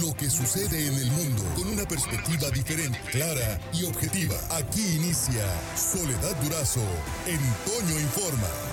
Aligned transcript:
lo 0.00 0.14
que 0.14 0.30
sucede 0.30 0.86
en 0.86 0.94
el 0.94 1.10
mundo 1.10 1.42
con 1.54 1.68
una 1.68 1.84
perspectiva 1.84 2.48
diferente, 2.50 2.98
clara 3.10 3.60
y 3.72 3.84
objetiva. 3.84 4.36
Aquí 4.50 4.96
inicia 4.96 5.44
Soledad 5.76 6.34
Durazo 6.42 6.80
en 7.26 7.38
Toño 7.66 8.00
Informa. 8.00 8.71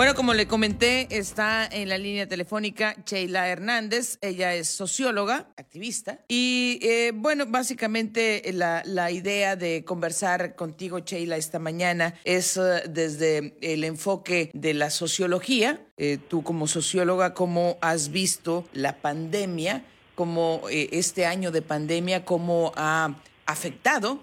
Bueno, 0.00 0.14
como 0.14 0.32
le 0.32 0.46
comenté, 0.46 1.08
está 1.10 1.68
en 1.70 1.90
la 1.90 1.98
línea 1.98 2.26
telefónica 2.26 2.96
Sheila 3.04 3.48
Hernández. 3.48 4.16
Ella 4.22 4.54
es 4.54 4.70
socióloga, 4.70 5.50
activista. 5.58 6.20
Y 6.26 6.78
eh, 6.80 7.12
bueno, 7.14 7.44
básicamente 7.46 8.42
la, 8.54 8.82
la, 8.86 9.10
idea 9.10 9.56
de 9.56 9.84
conversar 9.84 10.54
contigo, 10.54 11.00
Sheila, 11.00 11.36
esta 11.36 11.58
mañana 11.58 12.14
es 12.24 12.56
uh, 12.56 12.80
desde 12.88 13.54
el 13.60 13.84
enfoque 13.84 14.50
de 14.54 14.72
la 14.72 14.88
sociología. 14.88 15.84
Eh, 15.98 16.16
tú 16.16 16.42
como 16.42 16.66
socióloga, 16.66 17.34
¿cómo 17.34 17.76
has 17.82 18.08
visto 18.08 18.64
la 18.72 19.02
pandemia? 19.02 19.84
¿Cómo 20.14 20.62
eh, 20.70 20.88
este 20.92 21.26
año 21.26 21.50
de 21.50 21.60
pandemia, 21.60 22.24
cómo 22.24 22.72
ha 22.74 23.16
afectado 23.44 24.22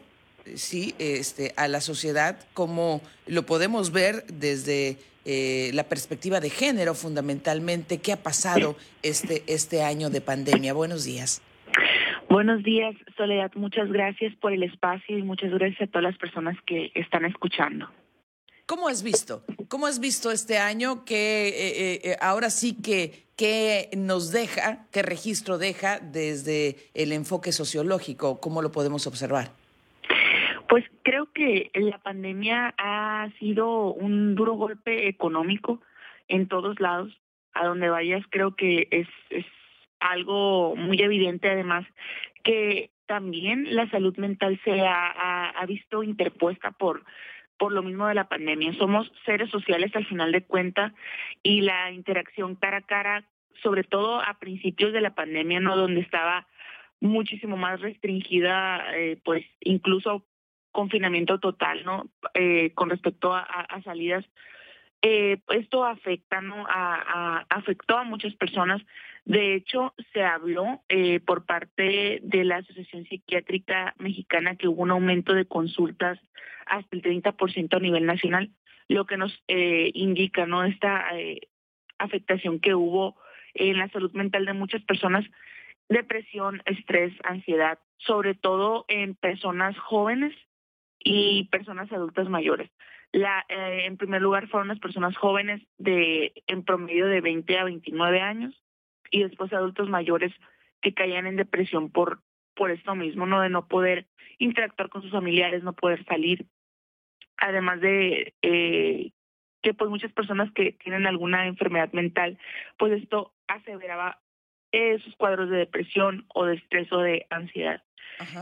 sí, 0.55 0.95
este, 0.97 1.53
a 1.55 1.67
la 1.67 1.81
sociedad, 1.81 2.39
cómo 2.55 3.01
lo 3.27 3.45
podemos 3.45 3.91
ver 3.91 4.25
desde 4.25 4.97
eh, 5.29 5.71
la 5.73 5.83
perspectiva 5.83 6.39
de 6.39 6.49
género 6.49 6.95
fundamentalmente. 6.95 7.97
¿Qué 7.97 8.13
ha 8.13 8.23
pasado 8.23 8.77
este, 9.03 9.43
este 9.45 9.83
año 9.83 10.09
de 10.09 10.21
pandemia? 10.21 10.71
Buenos 10.71 11.03
días. 11.03 11.41
Buenos 12.29 12.63
días, 12.63 12.95
Soledad. 13.17 13.51
Muchas 13.55 13.91
gracias 13.91 14.33
por 14.35 14.53
el 14.53 14.63
espacio 14.63 15.17
y 15.17 15.23
muchas 15.23 15.51
gracias 15.51 15.81
a 15.81 15.87
todas 15.87 16.03
las 16.03 16.17
personas 16.17 16.55
que 16.65 16.93
están 16.95 17.25
escuchando. 17.25 17.89
¿Cómo 18.65 18.87
has 18.87 19.03
visto? 19.03 19.43
¿Cómo 19.67 19.85
has 19.85 19.99
visto 19.99 20.31
este 20.31 20.59
año 20.59 21.03
que 21.03 21.49
eh, 21.49 22.01
eh, 22.03 22.17
ahora 22.21 22.49
sí 22.49 22.73
que, 22.81 23.27
que 23.35 23.89
nos 23.97 24.31
deja, 24.31 24.87
qué 24.91 25.01
registro 25.01 25.57
deja 25.57 25.99
desde 25.99 26.77
el 26.93 27.11
enfoque 27.11 27.51
sociológico? 27.51 28.39
¿Cómo 28.39 28.61
lo 28.61 28.71
podemos 28.71 29.07
observar? 29.07 29.51
Pues 30.69 30.83
creo 31.03 31.31
que 31.33 31.71
la 31.73 31.97
pandemia 31.99 32.73
ha 32.77 33.29
sido 33.39 33.93
un 33.93 34.35
duro 34.35 34.53
golpe 34.53 35.07
económico 35.07 35.81
en 36.27 36.47
todos 36.47 36.79
lados. 36.79 37.17
A 37.53 37.65
donde 37.65 37.89
vayas 37.89 38.23
creo 38.29 38.55
que 38.55 38.87
es, 38.91 39.07
es 39.31 39.45
algo 39.99 40.75
muy 40.75 41.01
evidente 41.01 41.49
además 41.49 41.85
que 42.43 42.91
también 43.07 43.75
la 43.75 43.89
salud 43.89 44.15
mental 44.17 44.59
se 44.63 44.81
ha, 44.81 45.49
ha, 45.49 45.65
visto 45.65 46.03
interpuesta 46.03 46.71
por 46.71 47.03
por 47.57 47.71
lo 47.71 47.81
mismo 47.81 48.05
de 48.05 48.13
la 48.13 48.29
pandemia. 48.29 48.73
Somos 48.73 49.11
seres 49.25 49.49
sociales 49.49 49.91
al 49.95 50.05
final 50.05 50.31
de 50.31 50.43
cuentas 50.43 50.93
y 51.41 51.61
la 51.61 51.91
interacción 51.91 52.55
cara 52.55 52.77
a 52.77 52.81
cara, 52.81 53.27
sobre 53.63 53.83
todo 53.83 54.21
a 54.21 54.37
principios 54.37 54.93
de 54.93 55.01
la 55.01 55.15
pandemia, 55.15 55.59
no 55.59 55.75
donde 55.75 56.01
estaba 56.01 56.45
muchísimo 56.99 57.57
más 57.57 57.81
restringida, 57.81 58.95
eh, 58.95 59.19
pues 59.23 59.43
incluso 59.61 60.23
confinamiento 60.77 61.39
total, 61.39 61.83
¿no? 61.83 62.07
Eh, 62.35 62.71
con 62.75 62.91
respecto 62.91 63.33
a, 63.33 63.67
salidas. 63.83 64.23
Eh, 65.01 65.39
esto 65.49 65.83
afecta, 65.83 66.39
¿no? 66.39 66.67
Afectó 67.49 67.97
a 67.97 68.03
muchas 68.03 68.35
personas. 68.35 68.79
De 69.25 69.55
hecho, 69.55 69.95
se 70.13 70.23
habló 70.23 70.83
eh, 70.87 71.19
por 71.19 71.47
parte 71.47 72.19
de 72.21 72.43
la 72.43 72.57
Asociación 72.57 73.05
Psiquiátrica 73.05 73.95
Mexicana 73.97 74.55
que 74.55 74.67
hubo 74.67 74.83
un 74.83 74.91
aumento 74.91 75.33
de 75.33 75.45
consultas 75.45 76.19
hasta 76.67 76.95
el 76.95 77.01
30% 77.01 77.75
a 77.75 77.79
nivel 77.79 78.05
nacional, 78.05 78.51
lo 78.87 79.07
que 79.07 79.17
nos 79.17 79.33
indica, 79.47 80.45
¿no? 80.45 80.63
Esta 80.63 81.07
afectación 81.97 82.59
que 82.59 82.75
hubo 82.75 83.15
en 83.55 83.79
la 83.79 83.89
salud 83.89 84.11
mental 84.11 84.45
de 84.45 84.53
muchas 84.53 84.83
personas, 84.83 85.25
depresión, 85.89 86.61
estrés, 86.65 87.13
ansiedad, 87.23 87.79
sobre 87.97 88.35
todo 88.35 88.85
en 88.89 89.15
personas 89.15 89.75
jóvenes 89.79 90.35
y 91.07 91.45
personas 91.45 91.91
adultas 91.91 92.29
mayores. 92.29 92.69
La, 93.11 93.45
eh, 93.47 93.85
en 93.85 93.97
primer 93.97 94.21
lugar 94.21 94.47
fueron 94.49 94.67
las 94.67 94.79
personas 94.79 95.15
jóvenes 95.15 95.61
de 95.77 96.43
en 96.47 96.63
promedio 96.63 97.07
de 97.07 97.21
20 97.21 97.57
a 97.57 97.63
29 97.63 98.21
años 98.21 98.61
y 99.09 99.23
después 99.23 99.53
adultos 99.53 99.89
mayores 99.89 100.33
que 100.81 100.93
caían 100.93 101.25
en 101.25 101.37
depresión 101.37 101.89
por 101.89 102.21
por 102.55 102.71
esto 102.71 102.95
mismo, 102.95 103.27
no 103.27 103.39
de 103.39 103.49
no 103.49 103.67
poder 103.67 104.07
interactuar 104.39 104.89
con 104.89 105.03
sus 105.03 105.11
familiares, 105.11 105.63
no 105.63 105.73
poder 105.73 106.03
salir. 106.05 106.47
Además 107.37 107.79
de 107.81 108.33
eh, 108.41 109.11
que 109.61 109.73
pues 109.75 109.89
muchas 109.91 110.11
personas 110.11 110.51
que 110.53 110.71
tienen 110.71 111.05
alguna 111.05 111.45
enfermedad 111.45 111.91
mental, 111.93 112.39
pues 112.77 112.93
esto 112.93 113.33
aseveraba 113.47 114.19
eh, 114.71 114.99
sus 115.03 115.15
cuadros 115.15 115.49
de 115.49 115.57
depresión 115.57 116.25
o 116.33 116.45
de 116.45 116.55
estrés 116.55 116.91
o 116.91 116.99
de 116.99 117.25
ansiedad. 117.29 117.83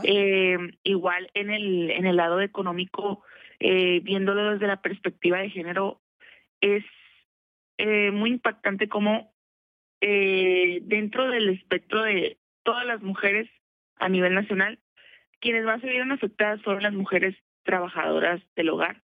Eh, 0.04 0.56
igual 0.84 1.30
en 1.34 1.50
el, 1.50 1.90
en 1.90 2.06
el 2.06 2.16
lado 2.16 2.40
económico, 2.40 3.22
eh, 3.60 4.00
viéndolo 4.02 4.52
desde 4.52 4.66
la 4.66 4.80
perspectiva 4.80 5.38
de 5.38 5.50
género, 5.50 6.00
es 6.60 6.84
eh, 7.78 8.10
muy 8.10 8.30
impactante 8.30 8.88
cómo 8.88 9.34
eh, 10.00 10.80
dentro 10.82 11.30
del 11.30 11.50
espectro 11.50 12.02
de 12.02 12.38
todas 12.62 12.86
las 12.86 13.02
mujeres 13.02 13.48
a 13.96 14.08
nivel 14.08 14.34
nacional, 14.34 14.78
quienes 15.40 15.64
más 15.64 15.80
se 15.80 15.88
vieron 15.88 16.12
afectadas 16.12 16.62
fueron 16.62 16.82
las 16.82 16.92
mujeres 16.92 17.36
trabajadoras 17.64 18.40
del 18.56 18.70
hogar. 18.70 19.02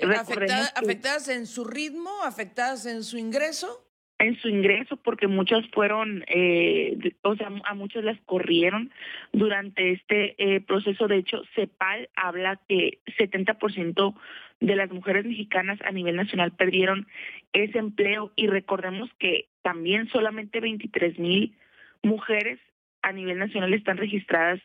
Afectada, 0.00 0.68
¿Afectadas 0.74 1.28
en 1.28 1.46
su 1.46 1.64
ritmo? 1.64 2.10
¿Afectadas 2.24 2.86
en 2.86 3.04
su 3.04 3.18
ingreso? 3.18 3.91
En 4.22 4.38
su 4.40 4.48
ingreso 4.48 4.96
porque 4.96 5.26
muchas 5.26 5.66
fueron, 5.72 6.24
eh, 6.28 6.96
o 7.22 7.34
sea, 7.34 7.50
a 7.64 7.74
muchas 7.74 8.04
las 8.04 8.20
corrieron 8.20 8.92
durante 9.32 9.92
este 9.92 10.34
eh, 10.38 10.60
proceso. 10.60 11.08
De 11.08 11.16
hecho, 11.16 11.42
CEPAL 11.54 12.08
habla 12.14 12.60
que 12.68 13.00
70% 13.18 14.14
de 14.60 14.76
las 14.76 14.90
mujeres 14.92 15.26
mexicanas 15.26 15.80
a 15.82 15.90
nivel 15.90 16.14
nacional 16.14 16.52
perdieron 16.52 17.08
ese 17.52 17.78
empleo 17.78 18.32
y 18.36 18.46
recordemos 18.46 19.10
que 19.18 19.48
también 19.62 20.08
solamente 20.08 20.60
23 20.60 21.18
mil 21.18 21.56
mujeres 22.02 22.60
a 23.02 23.12
nivel 23.12 23.38
nacional 23.38 23.74
están 23.74 23.96
registradas 23.96 24.60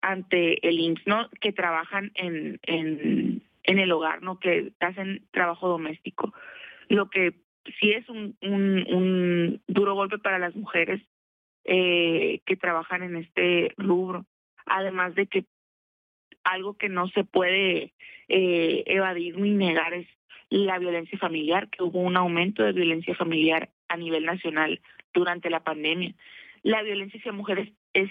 ante 0.00 0.66
el 0.68 0.78
IMSS, 0.78 1.06
¿no? 1.06 1.28
Que 1.40 1.52
trabajan 1.52 2.12
en, 2.14 2.60
en 2.62 3.78
el 3.78 3.90
hogar, 3.90 4.22
¿no? 4.22 4.38
Que 4.38 4.72
hacen 4.78 5.26
trabajo 5.32 5.68
doméstico. 5.68 6.32
Lo 6.88 7.10
que 7.10 7.34
sí 7.80 7.92
es 7.92 8.08
un, 8.08 9.62
duro 9.66 9.94
golpe 9.94 10.18
para 10.18 10.38
las 10.38 10.54
mujeres 10.54 11.00
eh, 11.64 12.40
que 12.46 12.56
trabajan 12.56 13.02
en 13.02 13.16
este 13.16 13.72
rubro. 13.76 14.26
Además 14.66 15.14
de 15.14 15.26
que 15.26 15.44
algo 16.44 16.76
que 16.76 16.88
no 16.88 17.08
se 17.08 17.24
puede 17.24 17.92
eh, 18.28 18.82
evadir 18.86 19.38
ni 19.38 19.50
negar 19.50 19.94
es 19.94 20.06
la 20.50 20.78
violencia 20.78 21.18
familiar, 21.18 21.68
que 21.70 21.82
hubo 21.82 22.00
un 22.00 22.16
aumento 22.16 22.62
de 22.62 22.72
violencia 22.72 23.14
familiar 23.14 23.70
a 23.88 23.96
nivel 23.96 24.24
nacional 24.24 24.80
durante 25.14 25.50
la 25.50 25.62
pandemia. 25.62 26.14
La 26.62 26.82
violencia 26.82 27.18
hacia 27.18 27.32
mujeres 27.32 27.72
es 27.92 28.10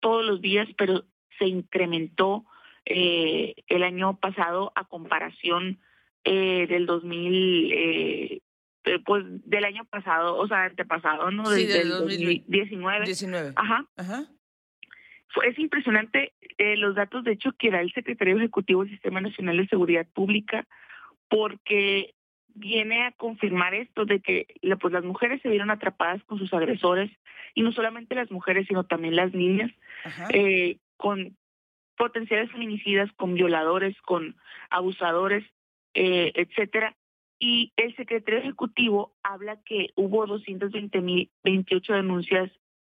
todos 0.00 0.24
los 0.24 0.40
días, 0.40 0.68
pero 0.76 1.04
se 1.38 1.46
incrementó 1.46 2.44
eh, 2.84 3.54
el 3.68 3.82
año 3.82 4.18
pasado 4.18 4.72
a 4.74 4.84
comparación 4.84 5.78
del 6.22 6.86
2000, 6.86 7.72
eh, 7.72 8.40
pues 9.04 9.24
del 9.44 9.64
año 9.64 9.84
pasado, 9.84 10.36
o 10.36 10.48
sea, 10.48 10.64
antepasado, 10.64 11.30
¿no? 11.30 11.44
Sí, 11.46 11.66
Desde 11.66 11.78
del 11.78 11.92
el 11.92 11.98
2019. 11.98 13.04
19. 13.04 13.52
Ajá. 13.56 13.86
Ajá. 13.96 14.26
Es 15.44 15.58
impresionante 15.58 16.32
eh, 16.58 16.76
los 16.76 16.94
datos, 16.94 17.24
de 17.24 17.32
hecho, 17.32 17.52
que 17.52 17.70
da 17.70 17.80
el 17.80 17.92
Secretario 17.92 18.36
Ejecutivo 18.36 18.82
del 18.82 18.92
Sistema 18.92 19.20
Nacional 19.20 19.56
de 19.58 19.68
Seguridad 19.68 20.06
Pública, 20.12 20.66
porque 21.28 22.14
viene 22.54 23.04
a 23.04 23.12
confirmar 23.12 23.74
esto 23.74 24.04
de 24.04 24.20
que 24.20 24.46
pues 24.80 24.92
las 24.92 25.04
mujeres 25.04 25.40
se 25.42 25.48
vieron 25.48 25.70
atrapadas 25.70 26.22
con 26.24 26.38
sus 26.38 26.52
agresores, 26.52 27.10
y 27.54 27.62
no 27.62 27.72
solamente 27.72 28.14
las 28.14 28.30
mujeres, 28.30 28.66
sino 28.66 28.84
también 28.84 29.16
las 29.16 29.32
niñas, 29.32 29.70
eh, 30.32 30.78
con 30.96 31.36
potenciales 31.96 32.50
feminicidas, 32.50 33.10
con 33.12 33.34
violadores, 33.34 33.96
con 34.02 34.36
abusadores, 34.70 35.44
eh, 35.94 36.32
etcétera, 36.34 36.96
y 37.40 37.72
el 37.76 37.96
secretario 37.96 38.40
ejecutivo 38.40 39.14
habla 39.22 39.60
que 39.64 39.88
hubo 39.96 40.26
220.028 40.26 41.94
denuncias 41.94 42.52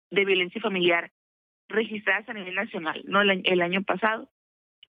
de 0.10 0.26
violencia 0.26 0.62
familiar 0.62 1.12
registradas 1.68 2.28
a 2.30 2.34
nivel 2.34 2.56
nacional, 2.56 3.04
no 3.06 3.22
el, 3.22 3.42
el 3.44 3.62
año 3.62 3.84
pasado, 3.84 4.32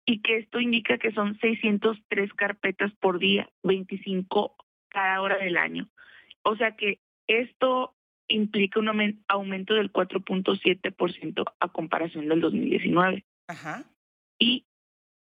y 0.06 0.22
que 0.22 0.38
esto 0.38 0.60
indica 0.60 0.98
que 0.98 1.12
son 1.12 1.38
603 1.40 2.34
carpetas 2.34 2.92
por 3.00 3.20
día, 3.20 3.50
25 3.62 4.56
cada 4.90 5.22
hora 5.22 5.38
del 5.38 5.56
año. 5.56 5.88
O 6.42 6.56
sea 6.56 6.76
que 6.76 7.00
esto 7.28 7.96
implica 8.28 8.80
un 8.80 9.22
aumento 9.28 9.76
del 9.76 9.94
4.7% 9.94 11.44
a 11.60 11.68
comparación 11.70 12.28
del 12.28 12.42
2019. 12.42 13.24
Ajá. 13.48 13.86
Y 14.40 14.66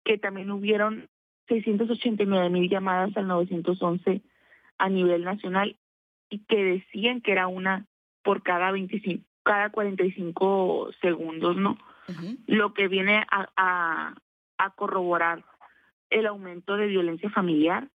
que 0.05 0.19
también 0.19 0.51
hubieron 0.51 1.09
689 1.51 2.49
mil 2.49 2.71
llamadas 2.71 3.17
al 3.17 3.27
911 3.27 4.23
a 4.79 4.89
nivel 4.89 5.25
nacional 5.25 5.77
y 6.31 6.39
que 6.47 6.63
decían 6.63 7.21
que 7.21 7.33
era 7.33 7.49
una 7.49 7.87
por 8.23 8.43
cada 8.43 8.71
25, 8.71 9.25
cada 9.43 9.71
45 9.71 10.91
segundos, 11.01 11.57
¿no? 11.57 11.77
Lo 12.47 12.75
que 12.75 12.89
viene 12.89 13.25
a, 13.31 14.15
a, 14.59 14.71
corroborar 14.75 15.45
el 16.11 16.27
aumento 16.27 16.77
de 16.77 16.89
violencia 16.89 17.31
familiar 17.31 17.89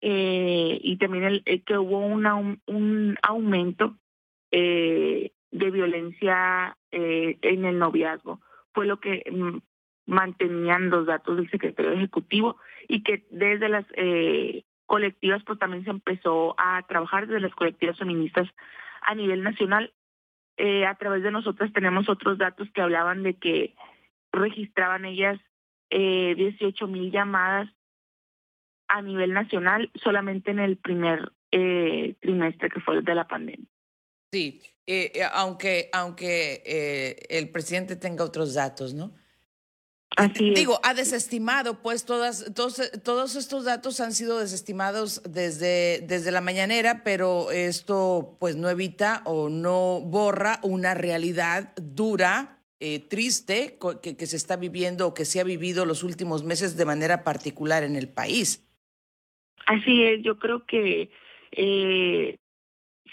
eh, 0.00 0.78
y 0.82 0.96
también 0.98 1.42
el, 1.44 1.64
que 1.64 1.76
hubo 1.76 1.98
una, 1.98 2.36
un, 2.36 3.18
aumento 3.22 3.96
eh, 4.52 5.32
de 5.50 5.70
violencia 5.70 6.76
eh, 6.92 7.38
en 7.42 7.64
el 7.64 7.78
noviazgo. 7.78 8.40
Fue 8.72 8.86
lo 8.86 9.00
que 9.00 9.24
mm, 9.30 9.58
mantenían 10.10 10.90
los 10.90 11.06
datos 11.06 11.36
del 11.36 11.50
secretario 11.50 11.92
ejecutivo 11.92 12.56
y 12.88 13.02
que 13.02 13.24
desde 13.30 13.68
las 13.68 13.86
eh, 13.94 14.64
colectivas 14.86 15.42
pues 15.46 15.58
también 15.58 15.84
se 15.84 15.90
empezó 15.90 16.56
a 16.58 16.82
trabajar 16.88 17.26
desde 17.26 17.40
las 17.40 17.54
colectivas 17.54 17.96
feministas 17.96 18.48
a 19.02 19.14
nivel 19.14 19.42
nacional. 19.42 19.92
Eh, 20.56 20.84
a 20.84 20.96
través 20.96 21.22
de 21.22 21.30
nosotras 21.30 21.72
tenemos 21.72 22.08
otros 22.08 22.38
datos 22.38 22.68
que 22.74 22.82
hablaban 22.82 23.22
de 23.22 23.34
que 23.34 23.74
registraban 24.32 25.04
ellas 25.04 25.40
eh, 25.90 26.34
18 26.36 26.86
mil 26.88 27.12
llamadas 27.12 27.68
a 28.88 29.00
nivel 29.00 29.32
nacional 29.32 29.90
solamente 30.02 30.50
en 30.50 30.58
el 30.58 30.76
primer 30.76 31.32
eh, 31.52 32.16
trimestre 32.20 32.68
que 32.68 32.80
fue 32.80 32.96
el 32.96 33.04
de 33.04 33.14
la 33.14 33.28
pandemia. 33.28 33.66
Sí, 34.32 34.60
eh, 34.86 35.12
aunque, 35.32 35.88
aunque 35.92 37.16
el 37.30 37.50
presidente 37.50 37.94
tenga 37.94 38.24
otros 38.24 38.54
datos, 38.54 38.92
¿no? 38.92 39.12
Digo, 40.38 40.80
ha 40.82 40.92
desestimado, 40.92 41.80
pues 41.82 42.04
todas, 42.04 42.52
todos, 42.54 42.90
todos 43.04 43.36
estos 43.36 43.64
datos 43.64 44.00
han 44.00 44.12
sido 44.12 44.40
desestimados 44.40 45.22
desde, 45.22 46.00
desde 46.06 46.32
la 46.32 46.40
mañanera, 46.40 47.02
pero 47.04 47.50
esto 47.52 48.36
pues 48.40 48.56
no 48.56 48.68
evita 48.68 49.22
o 49.24 49.48
no 49.48 50.00
borra 50.00 50.58
una 50.62 50.94
realidad 50.94 51.72
dura, 51.76 52.58
eh, 52.80 52.98
triste, 52.98 53.78
que, 54.02 54.16
que, 54.16 54.26
se 54.26 54.36
está 54.36 54.56
viviendo 54.56 55.06
o 55.06 55.14
que 55.14 55.24
se 55.24 55.38
ha 55.38 55.44
vivido 55.44 55.86
los 55.86 56.02
últimos 56.02 56.42
meses 56.44 56.76
de 56.76 56.86
manera 56.86 57.22
particular 57.22 57.84
en 57.84 57.94
el 57.94 58.08
país. 58.08 58.66
Así 59.66 60.02
es, 60.02 60.22
yo 60.22 60.38
creo 60.38 60.66
que 60.66 61.10
eh, 61.52 62.36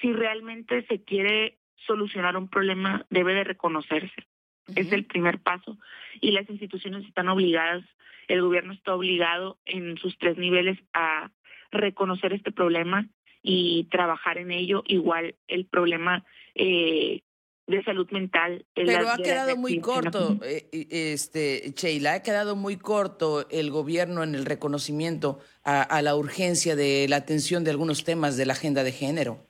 si 0.01 0.13
realmente 0.13 0.85
se 0.87 1.03
quiere 1.03 1.59
solucionar 1.85 2.37
un 2.37 2.49
problema, 2.49 3.05
debe 3.09 3.33
de 3.33 3.43
reconocerse 3.43 4.25
es 4.75 4.91
el 4.91 5.05
primer 5.05 5.39
paso 5.39 5.77
y 6.21 6.31
las 6.31 6.49
instituciones 6.49 7.05
están 7.05 7.29
obligadas, 7.29 7.83
el 8.27 8.41
gobierno 8.41 8.73
está 8.73 8.93
obligado 8.93 9.57
en 9.65 9.97
sus 9.97 10.17
tres 10.17 10.37
niveles 10.37 10.77
a 10.93 11.31
reconocer 11.71 12.33
este 12.33 12.51
problema 12.51 13.07
y 13.41 13.85
trabajar 13.85 14.37
en 14.37 14.51
ello. 14.51 14.83
Igual 14.85 15.35
el 15.47 15.65
problema 15.65 16.25
eh, 16.55 17.21
de 17.67 17.83
salud 17.83 18.09
mental. 18.11 18.65
Pero 18.73 19.09
ha 19.09 19.17
quedado 19.17 19.55
muy 19.57 19.79
corto, 19.79 20.39
eh, 20.43 20.67
este 20.89 21.73
Sheila, 21.75 22.15
ha 22.15 22.23
quedado 22.23 22.55
muy 22.55 22.77
corto 22.77 23.47
el 23.49 23.71
gobierno 23.71 24.23
en 24.23 24.35
el 24.35 24.45
reconocimiento 24.45 25.39
a, 25.63 25.81
a, 25.81 26.01
la 26.01 26.15
urgencia 26.15 26.75
de 26.75 27.07
la 27.09 27.17
atención 27.17 27.63
de 27.63 27.71
algunos 27.71 28.03
temas 28.03 28.37
de 28.37 28.45
la 28.45 28.53
agenda 28.53 28.83
de 28.83 28.91
género. 28.91 29.45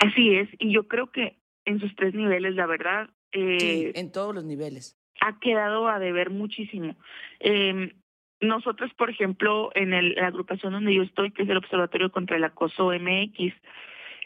Así 0.00 0.36
es, 0.36 0.48
y 0.58 0.72
yo 0.72 0.86
creo 0.86 1.10
que 1.10 1.38
en 1.64 1.80
sus 1.80 1.94
tres 1.96 2.14
niveles, 2.14 2.54
la 2.54 2.66
verdad, 2.66 3.08
eh, 3.34 3.92
en 3.94 4.12
todos 4.12 4.34
los 4.34 4.44
niveles. 4.44 4.96
Ha 5.20 5.38
quedado 5.38 5.88
a 5.88 5.98
deber 5.98 6.30
muchísimo. 6.30 6.96
Eh, 7.40 7.94
nosotros, 8.40 8.92
por 8.94 9.10
ejemplo, 9.10 9.70
en 9.74 9.92
el, 9.92 10.14
la 10.14 10.28
agrupación 10.28 10.72
donde 10.72 10.94
yo 10.94 11.02
estoy, 11.02 11.32
que 11.32 11.42
es 11.42 11.48
el 11.48 11.56
Observatorio 11.56 12.10
contra 12.10 12.36
el 12.36 12.44
Acoso 12.44 12.90
MX, 12.92 13.54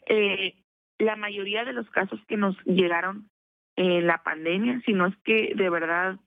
eh, 0.06 0.55
la 0.99 1.16
mayoría 1.16 1.64
de 1.64 1.72
los 1.72 1.88
casos 1.90 2.20
que 2.26 2.37
nos 2.37 2.56
llegaron 2.64 3.31
en 3.76 4.06
la 4.06 4.22
pandemia, 4.22 4.81
si 4.84 4.93
no 4.93 5.06
es 5.06 5.16
que 5.25 5.52
de 5.55 5.70
verdad 5.70 6.19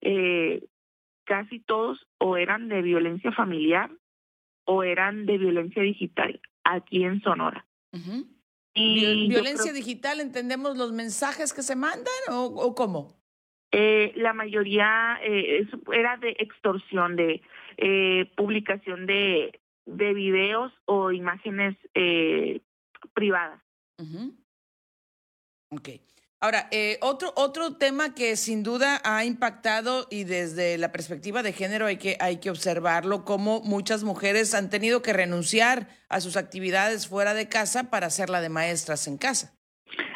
eh, 0.00 0.64
casi 1.24 1.60
todos 1.60 2.06
o 2.18 2.36
eran 2.36 2.68
de 2.68 2.80
violencia 2.80 3.32
familiar 3.32 3.90
o 4.64 4.82
eran 4.82 5.26
de 5.26 5.36
violencia 5.36 5.82
digital 5.82 6.40
aquí 6.64 7.04
en 7.04 7.20
Sonora. 7.20 7.66
Y 8.74 9.28
¿Violencia 9.28 9.72
digital 9.72 10.20
entendemos 10.20 10.76
los 10.76 10.92
mensajes 10.92 11.52
que 11.52 11.62
se 11.62 11.76
mandan 11.76 12.12
o, 12.30 12.74
cómo? 12.74 13.14
Eh, 13.70 14.12
la 14.16 14.32
mayoría 14.32 15.18
eh, 15.22 15.66
era 15.92 16.16
de 16.16 16.30
extorsión, 16.38 17.16
de 17.16 17.40
eh, 17.76 18.30
publicación 18.36 19.06
de, 19.06 19.60
de 19.86 20.14
videos 20.14 20.72
o 20.86 21.12
imágenes 21.12 21.76
eh, 21.94 22.60
privadas. 23.14 23.60
Ok. 25.70 25.88
Ahora, 26.44 26.68
eh, 26.70 26.98
otro, 27.00 27.32
otro 27.36 27.78
tema 27.78 28.14
que 28.14 28.36
sin 28.36 28.62
duda 28.62 29.00
ha 29.02 29.24
impactado 29.24 30.06
y 30.10 30.24
desde 30.24 30.76
la 30.76 30.92
perspectiva 30.92 31.42
de 31.42 31.54
género 31.54 31.86
hay 31.86 31.96
que, 31.96 32.18
hay 32.20 32.38
que 32.38 32.50
observarlo, 32.50 33.24
como 33.24 33.62
muchas 33.62 34.04
mujeres 34.04 34.54
han 34.54 34.68
tenido 34.68 35.00
que 35.00 35.14
renunciar 35.14 35.88
a 36.10 36.20
sus 36.20 36.36
actividades 36.36 37.08
fuera 37.08 37.32
de 37.32 37.48
casa 37.48 37.88
para 37.90 38.08
hacer 38.08 38.28
la 38.28 38.42
de 38.42 38.50
maestras 38.50 39.08
en 39.08 39.16
casa. 39.16 39.54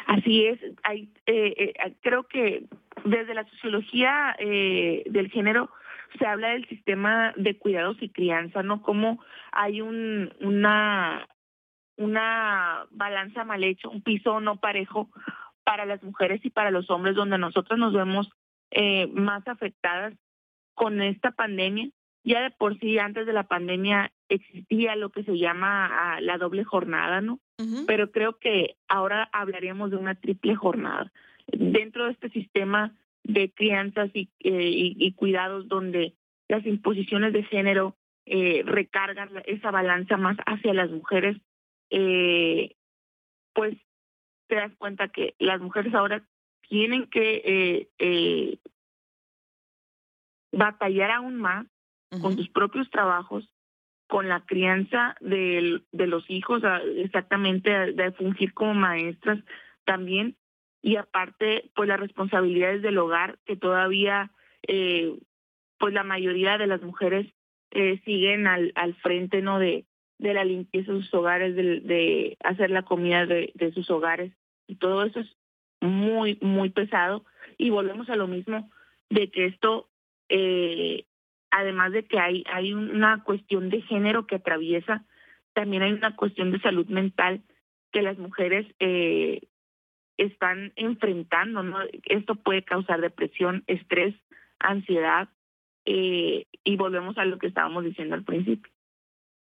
Así 0.05 0.45
es, 0.45 0.59
hay, 0.83 1.11
eh, 1.25 1.73
eh, 1.73 1.95
creo 2.01 2.27
que 2.27 2.65
desde 3.05 3.33
la 3.33 3.49
sociología 3.49 4.35
del 4.39 5.31
género 5.31 5.71
se 6.19 6.27
habla 6.27 6.49
del 6.49 6.67
sistema 6.69 7.33
de 7.37 7.57
cuidados 7.57 7.97
y 8.01 8.09
crianza, 8.09 8.61
¿no? 8.61 8.83
Como 8.83 9.19
hay 9.51 9.81
un, 9.81 10.31
una, 10.41 11.27
una 11.97 12.85
balanza 12.91 13.43
mal 13.45 13.63
hecha, 13.63 13.89
un 13.89 14.03
piso 14.03 14.39
no 14.39 14.57
parejo 14.57 15.09
para 15.69 15.85
las 15.85 16.01
mujeres 16.01 16.43
y 16.43 16.49
para 16.49 16.71
los 16.71 16.89
hombres, 16.89 17.13
donde 17.13 17.37
nosotros 17.37 17.77
nos 17.77 17.93
vemos 17.93 18.27
eh, 18.71 19.05
más 19.13 19.47
afectadas 19.47 20.15
con 20.73 20.99
esta 20.99 21.29
pandemia. 21.29 21.91
Ya 22.23 22.41
de 22.41 22.49
por 22.49 22.79
sí, 22.79 22.97
antes 22.97 23.27
de 23.27 23.33
la 23.33 23.43
pandemia 23.43 24.11
existía 24.29 24.95
lo 24.95 25.11
que 25.11 25.23
se 25.23 25.37
llama 25.37 25.85
ah, 25.85 26.21
la 26.21 26.39
doble 26.39 26.63
jornada, 26.63 27.21
¿no? 27.21 27.39
Pero 27.85 28.09
creo 28.09 28.39
que 28.39 28.77
ahora 28.87 29.29
hablaríamos 29.31 29.91
de 29.91 29.97
una 29.97 30.15
triple 30.15 30.55
jornada. 30.55 31.11
Dentro 31.45 32.05
de 32.05 32.13
este 32.13 32.29
sistema 32.29 32.95
de 33.23 33.51
crianzas 33.51 34.09
y, 34.15 34.27
eh, 34.39 34.71
y, 34.71 35.11
cuidados 35.13 35.67
donde 35.67 36.15
las 36.47 36.65
imposiciones 36.65 37.31
de 37.31 37.43
género 37.43 37.95
eh, 38.25 38.63
recargan 38.65 39.29
esa 39.45 39.69
balanza 39.69 40.17
más 40.17 40.35
hacia 40.47 40.73
las 40.73 40.89
mujeres, 40.89 41.37
eh, 41.91 42.75
pues 43.53 43.77
te 44.49 44.55
das 44.55 44.75
cuenta 44.77 45.07
que 45.07 45.35
las 45.39 45.61
mujeres 45.61 45.93
ahora 45.93 46.25
tienen 46.67 47.07
que 47.07 47.41
eh, 47.45 47.89
eh, 47.99 48.57
batallar 50.51 51.11
aún 51.11 51.37
más 51.37 51.67
con 52.21 52.35
sus 52.35 52.49
propios 52.49 52.89
trabajos, 52.89 53.47
con 54.07 54.27
la 54.27 54.43
crianza 54.43 55.15
de, 55.19 55.83
de 55.91 56.07
los 56.07 56.27
hijos, 56.27 56.63
exactamente 56.97 57.93
de 57.93 58.11
fungir 58.13 58.55
como 58.55 58.73
maestras 58.73 59.39
también, 59.85 60.35
y 60.81 60.95
aparte, 60.95 61.69
pues 61.75 61.87
las 61.87 61.99
responsabilidades 61.99 62.81
del 62.81 62.97
hogar 62.97 63.37
que 63.45 63.55
todavía, 63.55 64.31
eh, 64.67 65.19
pues 65.77 65.93
la 65.93 66.03
mayoría 66.03 66.57
de 66.57 66.65
las 66.65 66.81
mujeres 66.81 67.27
eh, 67.69 68.01
siguen 68.05 68.47
al, 68.47 68.71
al 68.73 68.95
frente, 68.95 69.43
¿no? 69.43 69.59
De, 69.59 69.85
de 70.17 70.33
la 70.33 70.43
limpieza 70.45 70.91
de 70.91 71.01
sus 71.01 71.13
hogares, 71.13 71.55
de, 71.55 71.81
de 71.81 72.37
hacer 72.43 72.71
la 72.71 72.83
comida 72.83 73.27
de, 73.27 73.51
de 73.53 73.71
sus 73.73 73.91
hogares 73.91 74.33
y 74.69 74.75
todo 74.75 75.03
eso 75.03 75.19
es 75.19 75.27
muy, 75.81 76.37
muy 76.41 76.69
pesado. 76.69 77.25
Y 77.57 77.71
volvemos 77.71 78.09
a 78.09 78.15
lo 78.15 78.27
mismo 78.27 78.69
de 79.09 79.31
que 79.31 79.47
esto, 79.47 79.89
eh, 80.29 81.05
además 81.49 81.91
de 81.91 82.05
que 82.05 82.19
hay, 82.19 82.43
hay 82.51 82.73
una 82.73 83.23
cuestión 83.23 83.69
de 83.69 83.81
género 83.81 84.27
que 84.27 84.35
atraviesa, 84.35 85.05
también 85.53 85.81
hay 85.81 85.91
una 85.91 86.15
cuestión 86.15 86.51
de 86.51 86.59
salud 86.59 86.85
mental 86.87 87.41
que 87.91 88.03
las 88.03 88.19
mujeres 88.19 88.67
eh, 88.79 89.41
están 90.17 90.71
enfrentando. 90.75 91.63
Esto 92.05 92.35
puede 92.35 92.63
causar 92.63 93.01
depresión, 93.01 93.63
estrés, 93.65 94.13
ansiedad, 94.59 95.29
eh, 95.85 96.45
y 96.63 96.75
volvemos 96.75 97.17
a 97.17 97.25
lo 97.25 97.39
que 97.39 97.47
estábamos 97.47 97.83
diciendo 97.83 98.13
al 98.13 98.23
principio. 98.23 98.71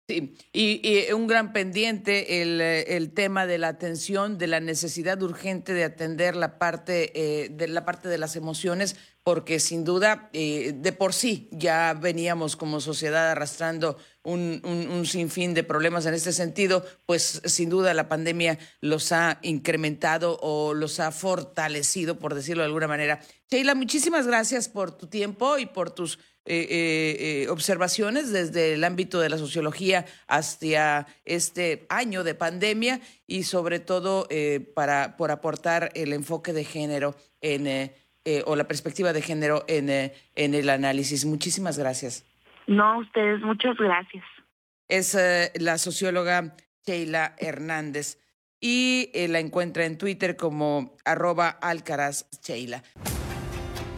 Sí, 0.08 0.34
y, 0.54 1.12
un 1.12 1.26
gran 1.26 1.52
pendiente 1.52 2.40
el, 2.40 2.62
el, 2.62 3.12
tema 3.12 3.46
de 3.46 3.58
la 3.58 3.68
atención, 3.68 4.38
de 4.38 4.46
la 4.46 4.58
necesidad 4.58 5.22
urgente 5.22 5.74
de 5.74 5.84
atender 5.84 6.34
la 6.34 6.58
parte, 6.58 7.12
eh, 7.14 7.50
de 7.50 7.68
la 7.68 7.84
parte 7.84 8.08
de 8.08 8.16
las 8.16 8.34
emociones, 8.34 8.96
porque 9.22 9.60
sin 9.60 9.84
duda, 9.84 10.30
eh, 10.32 10.72
de 10.74 10.92
por 10.92 11.12
sí 11.12 11.50
ya 11.52 11.92
veníamos 11.92 12.56
como 12.56 12.80
sociedad 12.80 13.30
arrastrando 13.30 13.98
un, 14.22 14.62
un, 14.64 14.88
un, 14.88 15.04
sinfín 15.04 15.52
de 15.52 15.62
problemas 15.62 16.06
en 16.06 16.14
este 16.14 16.32
sentido, 16.32 16.86
pues 17.04 17.42
sin 17.44 17.68
duda 17.68 17.92
la 17.92 18.08
pandemia 18.08 18.58
los 18.80 19.12
ha 19.12 19.38
incrementado 19.42 20.38
o 20.40 20.72
los 20.72 21.00
ha 21.00 21.12
fortalecido, 21.12 22.18
por 22.18 22.34
decirlo 22.34 22.62
de 22.62 22.68
alguna 22.68 22.88
manera. 22.88 23.20
Sheila, 23.50 23.74
muchísimas 23.74 24.26
gracias 24.26 24.70
por 24.70 24.96
tu 24.96 25.08
tiempo 25.08 25.58
y 25.58 25.66
por 25.66 25.90
tus 25.90 26.18
observaciones 27.50 28.32
desde 28.32 28.74
el 28.74 28.84
ámbito 28.84 29.20
de 29.20 29.28
la 29.28 29.38
sociología 29.38 30.06
hasta 30.26 31.06
este 31.24 31.86
año 31.88 32.24
de 32.24 32.34
pandemia 32.34 33.00
y 33.26 33.42
sobre 33.42 33.80
todo 33.80 34.26
para 34.74 35.16
por 35.16 35.30
aportar 35.30 35.90
el 35.94 36.12
enfoque 36.12 36.52
de 36.52 36.64
género 36.64 37.14
en 37.40 37.92
o 38.46 38.56
la 38.56 38.68
perspectiva 38.68 39.12
de 39.12 39.22
género 39.22 39.64
en, 39.68 39.90
en 39.90 40.54
el 40.54 40.70
análisis. 40.70 41.24
Muchísimas 41.24 41.78
gracias. 41.78 42.24
No, 42.66 42.98
ustedes, 42.98 43.40
muchas 43.40 43.76
gracias. 43.76 44.24
Es 44.88 45.16
la 45.60 45.78
socióloga 45.78 46.54
Sheila 46.86 47.34
Hernández 47.38 48.18
y 48.60 49.10
eh, 49.14 49.28
la 49.28 49.40
encuentra 49.40 49.84
en 49.84 49.98
Twitter 49.98 50.36
como 50.36 50.96
arroba 51.04 51.48
alcaraz 51.48 52.26
Sheila. 52.42 52.82